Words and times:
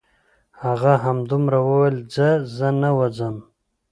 هغه 0.63 0.93
همدومره 1.05 1.59
وویل: 1.69 1.97
ځه 2.13 2.27
زه 2.55 2.67
نه 2.81 2.89
وځم. 2.97 3.35